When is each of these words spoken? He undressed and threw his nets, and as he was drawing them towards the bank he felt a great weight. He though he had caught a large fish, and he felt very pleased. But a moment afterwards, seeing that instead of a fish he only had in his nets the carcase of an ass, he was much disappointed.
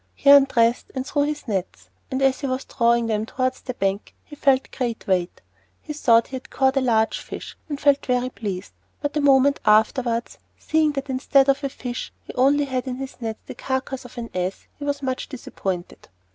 He 0.15 0.31
undressed 0.31 0.89
and 0.95 1.05
threw 1.05 1.25
his 1.25 1.47
nets, 1.47 1.91
and 2.09 2.23
as 2.23 2.41
he 2.41 2.47
was 2.47 2.65
drawing 2.65 3.05
them 3.05 3.23
towards 3.27 3.61
the 3.61 3.75
bank 3.75 4.15
he 4.23 4.35
felt 4.35 4.65
a 4.67 4.75
great 4.75 5.05
weight. 5.05 5.41
He 5.79 5.93
though 5.93 6.21
he 6.23 6.35
had 6.37 6.49
caught 6.49 6.75
a 6.75 6.81
large 6.81 7.19
fish, 7.19 7.55
and 7.69 7.77
he 7.79 7.83
felt 7.83 8.07
very 8.07 8.31
pleased. 8.31 8.71
But 8.99 9.15
a 9.15 9.21
moment 9.21 9.59
afterwards, 9.63 10.39
seeing 10.57 10.93
that 10.93 11.11
instead 11.11 11.49
of 11.49 11.63
a 11.63 11.69
fish 11.69 12.11
he 12.23 12.33
only 12.33 12.65
had 12.65 12.87
in 12.87 12.95
his 12.95 13.21
nets 13.21 13.41
the 13.45 13.53
carcase 13.53 14.03
of 14.03 14.17
an 14.17 14.31
ass, 14.33 14.65
he 14.79 14.83
was 14.85 15.03
much 15.03 15.29
disappointed. 15.29 16.09